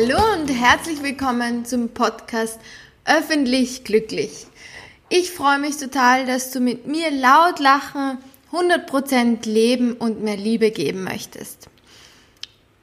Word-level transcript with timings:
Hallo 0.00 0.20
und 0.40 0.46
herzlich 0.46 1.02
willkommen 1.02 1.64
zum 1.64 1.88
Podcast 1.88 2.60
Öffentlich 3.04 3.82
Glücklich. 3.82 4.46
Ich 5.08 5.32
freue 5.32 5.58
mich 5.58 5.76
total, 5.76 6.24
dass 6.24 6.52
du 6.52 6.60
mit 6.60 6.86
mir 6.86 7.10
laut 7.10 7.58
lachen, 7.58 8.18
100% 8.52 9.48
leben 9.48 9.94
und 9.94 10.22
mehr 10.22 10.36
Liebe 10.36 10.70
geben 10.70 11.02
möchtest. 11.02 11.68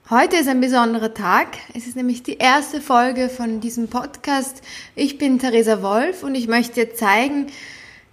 Heute 0.10 0.36
ist 0.36 0.50
ein 0.50 0.60
besonderer 0.60 1.14
Tag. 1.14 1.58
Es 1.74 1.88
ist 1.88 1.96
nämlich 1.96 2.22
die 2.22 2.36
erste 2.36 2.82
Folge 2.82 3.30
von 3.30 3.62
diesem 3.62 3.88
Podcast. 3.88 4.62
Ich 4.94 5.18
bin 5.18 5.40
Theresa 5.40 5.82
Wolf 5.82 6.22
und 6.22 6.36
ich 6.36 6.50
möchte 6.50 6.86
dir 6.86 6.96
zeigen, 6.96 7.48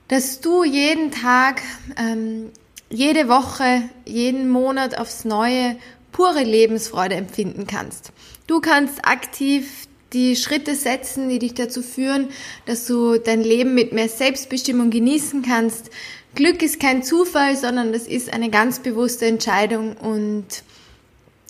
dass 0.06 0.40
du 0.40 0.62
jeden 0.62 1.10
Tag, 1.10 1.60
ähm, 1.96 2.52
jede 2.88 3.28
Woche, 3.28 3.82
jeden 4.04 4.48
Monat 4.48 4.96
aufs 4.96 5.24
Neue 5.24 5.76
pure 6.12 6.44
Lebensfreude 6.44 7.14
empfinden 7.16 7.66
kannst. 7.66 8.12
Du 8.46 8.60
kannst 8.60 9.04
aktiv 9.04 9.88
die 10.12 10.36
Schritte 10.36 10.74
setzen, 10.74 11.28
die 11.28 11.38
dich 11.38 11.54
dazu 11.54 11.82
führen, 11.82 12.28
dass 12.66 12.86
du 12.86 13.18
dein 13.18 13.42
Leben 13.42 13.74
mit 13.74 13.92
mehr 13.92 14.08
Selbstbestimmung 14.08 14.90
genießen 14.90 15.42
kannst. 15.42 15.90
Glück 16.34 16.62
ist 16.62 16.80
kein 16.80 17.02
Zufall, 17.02 17.56
sondern 17.56 17.92
das 17.92 18.06
ist 18.06 18.32
eine 18.32 18.50
ganz 18.50 18.80
bewusste 18.80 19.26
Entscheidung 19.26 19.96
und 19.96 20.62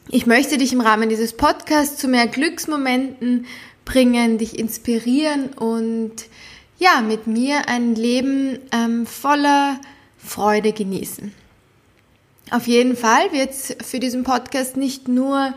ich 0.08 0.26
möchte 0.26 0.58
dich 0.58 0.72
im 0.72 0.80
Rahmen 0.80 1.08
dieses 1.08 1.32
Podcasts 1.32 1.98
zu 1.98 2.08
mehr 2.08 2.26
Glücksmomenten 2.26 3.46
bringen, 3.84 4.38
dich 4.38 4.58
inspirieren 4.58 5.50
und 5.50 6.12
ja, 6.78 7.00
mit 7.00 7.26
mir 7.26 7.68
ein 7.68 7.94
Leben 7.94 8.58
ähm, 8.72 9.06
voller 9.06 9.80
Freude 10.18 10.72
genießen. 10.72 11.32
Auf 12.50 12.66
jeden 12.66 12.96
Fall 12.96 13.32
wird 13.32 13.50
es 13.50 13.76
für 13.84 14.00
diesen 14.00 14.24
Podcast 14.24 14.76
nicht 14.76 15.08
nur 15.08 15.54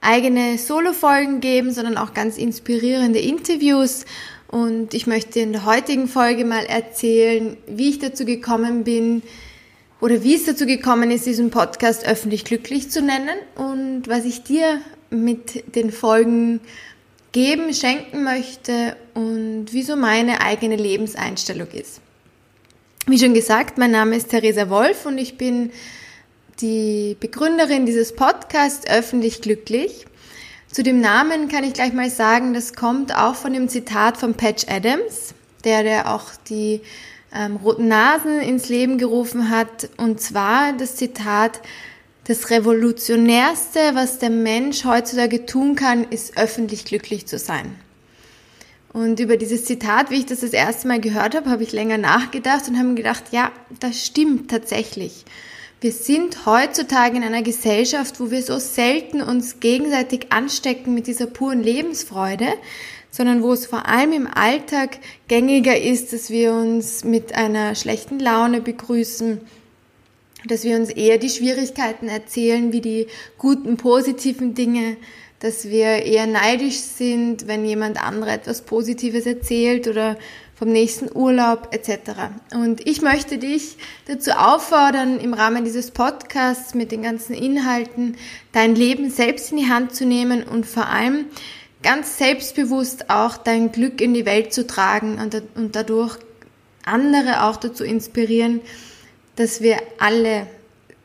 eigene 0.00 0.58
Solo-Folgen 0.58 1.40
geben, 1.40 1.72
sondern 1.72 1.96
auch 1.96 2.14
ganz 2.14 2.38
inspirierende 2.38 3.18
Interviews. 3.18 4.04
Und 4.48 4.94
ich 4.94 5.06
möchte 5.06 5.40
in 5.40 5.52
der 5.52 5.64
heutigen 5.64 6.06
Folge 6.06 6.44
mal 6.44 6.64
erzählen, 6.66 7.56
wie 7.66 7.90
ich 7.90 7.98
dazu 7.98 8.24
gekommen 8.24 8.84
bin 8.84 9.22
oder 10.00 10.22
wie 10.22 10.34
es 10.34 10.44
dazu 10.44 10.66
gekommen 10.66 11.10
ist, 11.10 11.26
diesen 11.26 11.50
Podcast 11.50 12.06
öffentlich 12.06 12.44
glücklich 12.44 12.90
zu 12.90 13.00
nennen 13.02 13.36
und 13.56 14.06
was 14.06 14.24
ich 14.24 14.42
dir 14.42 14.80
mit 15.10 15.74
den 15.74 15.90
Folgen 15.90 16.60
geben, 17.32 17.74
schenken 17.74 18.22
möchte 18.22 18.96
und 19.14 19.66
wieso 19.72 19.96
meine 19.96 20.40
eigene 20.40 20.76
Lebenseinstellung 20.76 21.68
ist. 21.72 22.00
Wie 23.06 23.18
schon 23.18 23.34
gesagt, 23.34 23.76
mein 23.76 23.90
Name 23.90 24.16
ist 24.16 24.30
Theresa 24.30 24.70
Wolf 24.70 25.04
und 25.04 25.18
ich 25.18 25.36
bin 25.36 25.70
die 26.60 27.16
Begründerin 27.18 27.86
dieses 27.86 28.14
Podcasts 28.14 28.86
Öffentlich 28.86 29.42
Glücklich. 29.42 30.06
Zu 30.70 30.82
dem 30.82 31.00
Namen 31.00 31.48
kann 31.48 31.64
ich 31.64 31.74
gleich 31.74 31.92
mal 31.92 32.10
sagen, 32.10 32.54
das 32.54 32.74
kommt 32.74 33.14
auch 33.14 33.34
von 33.34 33.52
dem 33.52 33.68
Zitat 33.68 34.16
von 34.16 34.34
Patch 34.34 34.66
Adams, 34.68 35.34
der, 35.64 35.82
der 35.82 36.12
auch 36.12 36.30
die 36.48 36.80
ähm, 37.34 37.56
roten 37.56 37.88
Nasen 37.88 38.40
ins 38.40 38.68
Leben 38.68 38.98
gerufen 38.98 39.50
hat. 39.50 39.88
Und 39.96 40.20
zwar 40.20 40.72
das 40.72 40.96
Zitat, 40.96 41.60
das 42.24 42.50
Revolutionärste, 42.50 43.80
was 43.94 44.18
der 44.18 44.30
Mensch 44.30 44.84
heutzutage 44.84 45.46
tun 45.46 45.76
kann, 45.76 46.04
ist 46.04 46.36
öffentlich 46.36 46.84
glücklich 46.84 47.26
zu 47.26 47.38
sein. 47.38 47.76
Und 48.92 49.18
über 49.18 49.36
dieses 49.36 49.64
Zitat, 49.64 50.10
wie 50.10 50.20
ich 50.20 50.26
das 50.26 50.40
das 50.40 50.52
erste 50.52 50.86
Mal 50.86 51.00
gehört 51.00 51.34
habe, 51.34 51.50
habe 51.50 51.64
ich 51.64 51.72
länger 51.72 51.98
nachgedacht 51.98 52.68
und 52.68 52.76
habe 52.78 52.88
mir 52.88 52.94
gedacht, 52.94 53.24
ja, 53.32 53.50
das 53.80 54.06
stimmt 54.06 54.50
tatsächlich. 54.50 55.24
Wir 55.84 55.92
sind 55.92 56.46
heutzutage 56.46 57.14
in 57.14 57.22
einer 57.22 57.42
Gesellschaft, 57.42 58.18
wo 58.18 58.30
wir 58.30 58.40
so 58.40 58.58
selten 58.58 59.20
uns 59.20 59.60
gegenseitig 59.60 60.32
anstecken 60.32 60.94
mit 60.94 61.06
dieser 61.06 61.26
puren 61.26 61.62
Lebensfreude, 61.62 62.46
sondern 63.10 63.42
wo 63.42 63.52
es 63.52 63.66
vor 63.66 63.86
allem 63.86 64.14
im 64.14 64.26
Alltag 64.26 64.96
gängiger 65.28 65.78
ist, 65.78 66.14
dass 66.14 66.30
wir 66.30 66.54
uns 66.54 67.04
mit 67.04 67.34
einer 67.34 67.74
schlechten 67.74 68.18
Laune 68.18 68.62
begrüßen, 68.62 69.42
dass 70.46 70.64
wir 70.64 70.76
uns 70.76 70.88
eher 70.88 71.18
die 71.18 71.28
Schwierigkeiten 71.28 72.08
erzählen 72.08 72.72
wie 72.72 72.80
die 72.80 73.06
guten, 73.36 73.76
positiven 73.76 74.54
Dinge, 74.54 74.96
dass 75.40 75.68
wir 75.68 76.06
eher 76.06 76.26
neidisch 76.26 76.78
sind, 76.78 77.46
wenn 77.46 77.66
jemand 77.66 78.02
andere 78.02 78.30
etwas 78.30 78.62
Positives 78.62 79.26
erzählt 79.26 79.86
oder 79.86 80.16
vom 80.54 80.70
nächsten 80.70 81.14
Urlaub 81.14 81.68
etc. 81.72 82.12
Und 82.52 82.86
ich 82.86 83.02
möchte 83.02 83.38
dich 83.38 83.76
dazu 84.06 84.32
auffordern, 84.32 85.18
im 85.18 85.34
Rahmen 85.34 85.64
dieses 85.64 85.90
Podcasts 85.90 86.74
mit 86.74 86.92
den 86.92 87.02
ganzen 87.02 87.34
Inhalten 87.34 88.16
dein 88.52 88.74
Leben 88.74 89.10
selbst 89.10 89.50
in 89.50 89.58
die 89.58 89.68
Hand 89.68 89.94
zu 89.94 90.06
nehmen 90.06 90.42
und 90.42 90.66
vor 90.66 90.88
allem 90.88 91.26
ganz 91.82 92.18
selbstbewusst 92.18 93.10
auch 93.10 93.36
dein 93.36 93.72
Glück 93.72 94.00
in 94.00 94.14
die 94.14 94.26
Welt 94.26 94.54
zu 94.54 94.66
tragen 94.66 95.18
und, 95.18 95.42
und 95.54 95.76
dadurch 95.76 96.16
andere 96.84 97.44
auch 97.44 97.56
dazu 97.56 97.84
inspirieren, 97.84 98.60
dass 99.36 99.60
wir 99.60 99.78
alle 99.98 100.46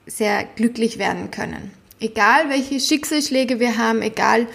sehr 0.06 0.44
glücklich 0.56 0.98
werden 1.00 1.32
können. 1.32 1.72
Egal 2.00 2.50
welche 2.50 2.80
Schicksalsschläge 2.80 3.60
wir 3.60 3.78
haben, 3.78 4.02
egal 4.02 4.48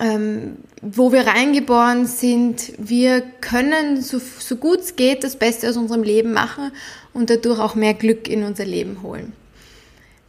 ähm, 0.00 0.56
wo 0.82 1.12
wir 1.12 1.26
reingeboren 1.26 2.06
sind, 2.06 2.72
wir 2.78 3.20
können 3.20 4.02
so, 4.02 4.18
so 4.18 4.56
gut 4.56 4.80
es 4.80 4.96
geht 4.96 5.22
das 5.22 5.36
Beste 5.36 5.68
aus 5.68 5.76
unserem 5.76 6.02
Leben 6.02 6.32
machen 6.32 6.72
und 7.14 7.30
dadurch 7.30 7.60
auch 7.60 7.74
mehr 7.74 7.94
Glück 7.94 8.28
in 8.28 8.42
unser 8.42 8.64
Leben 8.64 9.02
holen. 9.02 9.32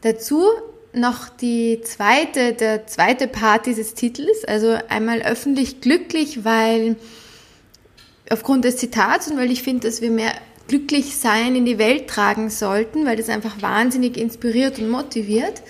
Dazu 0.02 0.44
noch 0.94 1.30
die 1.30 1.82
zweite, 1.84 2.54
der 2.54 2.88
zweite 2.88 3.28
Part 3.28 3.66
dieses 3.66 3.94
Titels, 3.94 4.46
also 4.46 4.78
einmal 4.90 5.22
öffentlich 5.22 5.82
glücklich, 5.82 6.46
weil 6.46 6.96
aufgrund 8.30 8.66
des 8.66 8.78
Zitats 8.78 9.30
und 9.30 9.38
weil 9.38 9.52
ich 9.52 9.64
finde, 9.64 9.88
dass 9.88 10.02
wir 10.02 10.12
mehr 10.12 10.34
glücklich 10.68 11.16
sein 11.18 11.56
in 11.56 11.66
die 11.66 11.78
Welt 11.78 12.08
tragen 12.08 12.50
sollten, 12.50 13.06
weil 13.06 13.16
das 13.16 13.30
einfach 13.30 13.62
wahnsinnig 13.62 14.18
inspiriert 14.18 14.80
und 14.80 14.90
motiviert. 14.90 15.62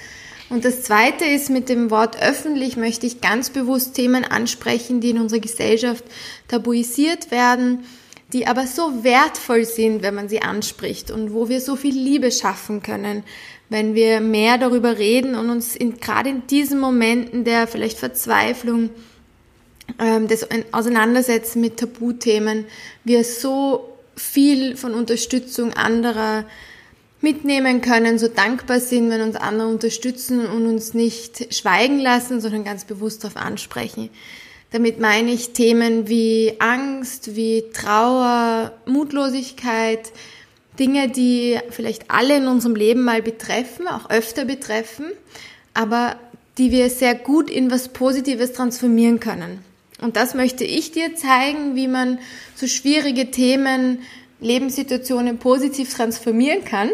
Und 0.50 0.64
das 0.64 0.84
Zweite 0.84 1.26
ist, 1.26 1.50
mit 1.50 1.68
dem 1.68 1.92
Wort 1.92 2.22
öffentlich 2.22 2.78
möchte 2.78 3.06
ich 3.06 3.20
ganz 3.20 3.50
bewusst 3.50 3.96
Themen 3.96 4.24
ansprechen, 4.24 5.02
die 5.02 5.10
in 5.10 5.20
unserer 5.20 5.42
Gesellschaft 5.42 6.06
tabuisiert 6.48 7.32
werden, 7.32 7.84
die 8.34 8.48
aber 8.48 8.66
so 8.66 9.04
wertvoll 9.04 9.66
sind, 9.66 10.04
wenn 10.04 10.16
man 10.16 10.30
sie 10.30 10.42
anspricht 10.42 11.12
und 11.12 11.34
wo 11.34 11.50
wir 11.50 11.60
so 11.60 11.76
viel 11.76 11.96
Liebe 11.96 12.32
schaffen 12.32 12.82
können, 12.82 13.24
wenn 13.70 13.96
wir 13.96 14.22
mehr 14.22 14.58
darüber 14.58 14.98
reden 14.98 15.36
und 15.36 15.50
uns 15.50 15.76
in, 15.76 16.00
gerade 16.00 16.30
in 16.30 16.48
diesen 16.48 16.80
Momenten 16.80 17.44
der 17.44 17.68
vielleicht 17.68 17.98
Verzweiflung, 17.98 18.90
ähm, 20.00 20.28
des 20.28 20.48
Auseinandersetzen 20.72 21.62
mit 21.62 21.78
Tabuthemen, 21.78 22.66
wir 23.04 23.24
so 23.24 23.98
viel 24.16 24.76
von 24.76 24.94
Unterstützung 24.94 25.74
anderer 25.74 26.46
mitnehmen 27.22 27.82
können, 27.82 28.20
so 28.20 28.28
dankbar 28.28 28.80
sind, 28.80 29.10
wenn 29.10 29.22
uns 29.22 29.36
andere 29.36 29.68
unterstützen 29.68 30.46
und 30.46 30.68
uns 30.68 30.94
nicht 30.94 31.54
schweigen 31.54 32.00
lassen, 32.00 32.42
sondern 32.42 32.64
ganz 32.64 32.86
bewusst 32.86 33.24
darauf 33.24 33.38
ansprechen. 33.38 34.10
Damit 34.72 35.00
meine 35.00 35.32
ich 35.32 35.54
Themen 35.54 36.10
wie 36.10 36.54
Angst, 36.60 37.36
wie 37.36 37.64
Trauer, 37.74 38.74
Mutlosigkeit, 38.86 40.12
Dinge, 40.78 41.10
die 41.10 41.58
vielleicht 41.70 42.12
alle 42.12 42.38
in 42.38 42.48
unserem 42.48 42.76
Leben 42.76 43.04
mal 43.04 43.22
betreffen, 43.22 43.88
auch 43.88 44.10
öfter 44.10 44.46
betreffen, 44.46 45.06
aber 45.74 46.18
die 46.58 46.72
wir 46.72 46.90
sehr 46.90 47.16
gut 47.16 47.50
in 47.50 47.72
was 47.72 47.90
Positives 47.90 48.54
transformieren 48.54 49.20
können. 49.20 49.60
Und 50.02 50.16
das 50.16 50.36
möchte 50.36 50.64
ich 50.64 50.92
dir 50.92 51.16
zeigen, 51.16 51.76
wie 51.76 51.88
man 51.88 52.20
so 52.56 52.68
schwierige 52.68 53.32
Themen, 53.32 54.00
Lebenssituationen 54.40 55.40
positiv 55.40 55.92
transformieren 55.96 56.64
kann 56.64 56.92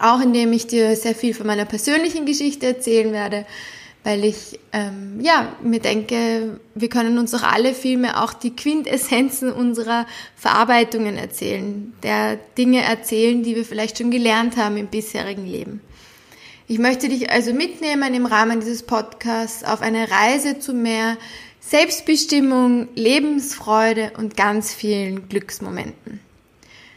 auch 0.00 0.20
indem 0.20 0.52
ich 0.52 0.66
dir 0.66 0.96
sehr 0.96 1.14
viel 1.14 1.34
von 1.34 1.46
meiner 1.46 1.64
persönlichen 1.64 2.26
Geschichte 2.26 2.66
erzählen 2.66 3.12
werde, 3.12 3.46
weil 4.04 4.24
ich 4.24 4.60
ähm, 4.72 5.18
ja 5.20 5.56
mir 5.62 5.80
denke, 5.80 6.60
wir 6.76 6.88
können 6.88 7.18
uns 7.18 7.32
doch 7.32 7.42
alle 7.42 7.74
vielmehr 7.74 8.22
auch 8.22 8.32
die 8.32 8.54
Quintessenzen 8.54 9.52
unserer 9.52 10.06
Verarbeitungen 10.36 11.16
erzählen, 11.16 11.92
der 12.02 12.36
Dinge 12.56 12.82
erzählen, 12.82 13.42
die 13.42 13.56
wir 13.56 13.64
vielleicht 13.64 13.98
schon 13.98 14.12
gelernt 14.12 14.56
haben 14.56 14.76
im 14.76 14.86
bisherigen 14.86 15.44
Leben. 15.44 15.80
Ich 16.68 16.78
möchte 16.78 17.08
dich 17.08 17.30
also 17.30 17.52
mitnehmen 17.52 18.14
im 18.14 18.26
Rahmen 18.26 18.60
dieses 18.60 18.84
Podcasts 18.84 19.64
auf 19.64 19.82
eine 19.82 20.08
Reise 20.10 20.58
zu 20.58 20.72
mehr 20.72 21.16
Selbstbestimmung, 21.60 22.88
Lebensfreude 22.94 24.12
und 24.18 24.36
ganz 24.36 24.72
vielen 24.72 25.28
Glücksmomenten. 25.28 26.20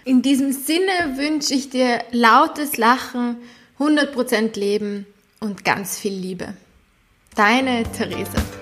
In 0.06 0.22
diesem 0.22 0.52
Sinne 0.54 1.18
wünsche 1.18 1.54
ich 1.54 1.70
dir 1.70 2.00
lautes 2.12 2.78
Lachen, 2.78 3.38
100% 3.80 4.58
Leben 4.58 5.06
und 5.40 5.66
ganz 5.66 6.00
viel 6.00 6.14
Liebe. 6.14 6.54
Deine 7.36 7.84
Therese. 7.84 8.59